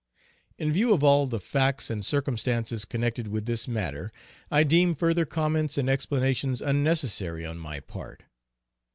[0.57, 4.11] In view of all the facts and circumstances connected with this matter,
[4.49, 8.23] I deem further comments and explanations unnecessary on my part.